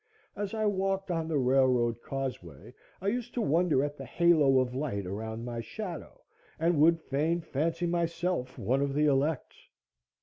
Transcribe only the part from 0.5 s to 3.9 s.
I walked on the railroad causeway, I used to wonder